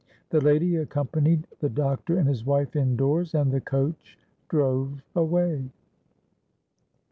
The 0.31 0.41
lady 0.41 0.77
accompanied 0.77 1.45
the 1.59 1.69
doctor 1.69 2.17
and 2.17 2.27
his 2.27 2.43
wife 2.43 2.75
in 2.75 2.95
doors; 2.95 3.35
and 3.35 3.51
the 3.51 3.61
coach 3.61 4.17
drove 4.49 5.03
away. 5.15 5.69